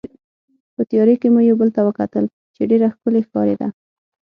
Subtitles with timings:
[0.75, 3.67] په تیارې کې مو یو بل ته وکتل چې ډېره ښکلې ښکارېده.